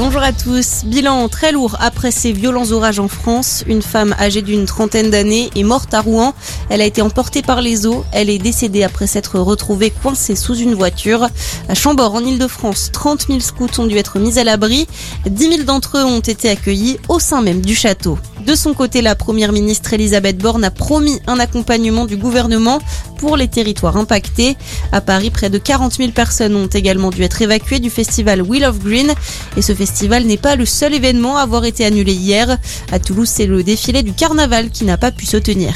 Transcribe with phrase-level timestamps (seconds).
[0.00, 0.84] Bonjour à tous.
[0.84, 3.64] Bilan très lourd après ces violents orages en France.
[3.66, 6.34] Une femme âgée d'une trentaine d'années est morte à Rouen.
[6.68, 8.04] Elle a été emportée par les eaux.
[8.12, 11.28] Elle est décédée après s'être retrouvée coincée sous une voiture.
[11.68, 14.86] À Chambord, en Ile-de-France, 30 000 scouts ont dû être mis à l'abri.
[15.26, 18.20] 10 000 d'entre eux ont été accueillis au sein même du château.
[18.48, 22.78] De son côté, la première ministre Elisabeth Borne a promis un accompagnement du gouvernement
[23.18, 24.56] pour les territoires impactés.
[24.90, 28.64] À Paris, près de 40 000 personnes ont également dû être évacuées du festival Wheel
[28.64, 29.12] of Green.
[29.58, 32.56] Et ce festival n'est pas le seul événement à avoir été annulé hier.
[32.90, 35.74] À Toulouse, c'est le défilé du carnaval qui n'a pas pu se tenir.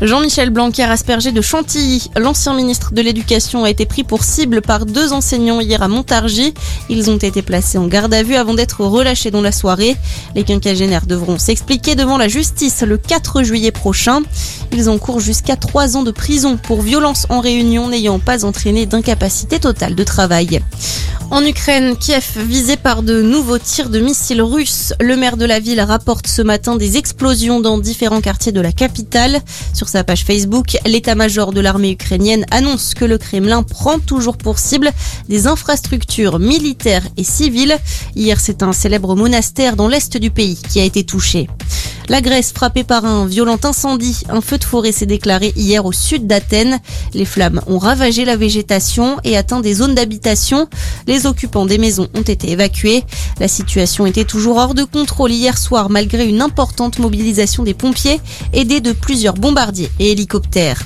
[0.00, 4.86] Jean-Michel Blanquer, aspergé de Chantilly, l'ancien ministre de l'Éducation, a été pris pour cible par
[4.86, 6.54] deux enseignants hier à Montargis.
[6.88, 9.96] Ils ont été placés en garde à vue avant d'être relâchés dans la soirée.
[10.36, 14.22] Les quinquagénaires devront s'expliquer devant la justice le 4 juillet prochain.
[14.72, 19.58] Ils encourent jusqu'à trois ans de prison pour violence en réunion n'ayant pas entraîné d'incapacité
[19.58, 20.62] totale de travail.
[21.30, 24.94] En Ukraine, Kiev visé par de nouveaux tirs de missiles russes.
[24.98, 28.72] Le maire de la ville rapporte ce matin des explosions dans différents quartiers de la
[28.72, 29.40] capitale.
[29.74, 34.58] Sur sa page Facebook, l'état-major de l'armée ukrainienne annonce que le Kremlin prend toujours pour
[34.58, 34.90] cible
[35.28, 37.76] des infrastructures militaires et civiles.
[38.16, 41.46] Hier, c'est un célèbre monastère dans l'est du pays qui a été touché.
[42.08, 44.22] La Grèce frappée par un violent incendie.
[44.30, 46.80] Un feu de forêt s'est déclaré hier au sud d'Athènes.
[47.12, 50.68] Les flammes ont ravagé la végétation et atteint des zones d'habitation.
[51.06, 53.04] Les occupants des maisons ont été évacués.
[53.40, 58.20] La situation était toujours hors de contrôle hier soir malgré une importante mobilisation des pompiers
[58.54, 60.82] aidés de plusieurs bombardiers et hélicoptères.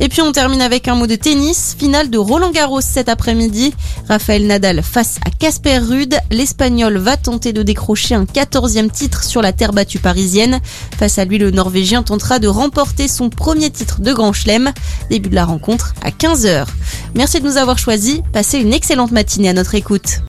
[0.00, 1.76] Et puis on termine avec un mot de tennis.
[1.78, 3.74] Finale de Roland Garros cet après-midi.
[4.08, 6.16] Raphaël Nadal face à Casper Rude.
[6.30, 10.60] L'Espagnol va tenter de décrocher un 14e titre sur la terre battue parisienne.
[10.98, 14.72] Face à lui, le Norvégien tentera de remporter son premier titre de Grand Chelem.
[15.10, 16.66] Début de la rencontre à 15h.
[17.14, 18.20] Merci de nous avoir choisis.
[18.32, 20.20] Passez une excellente matinée à notre écoute.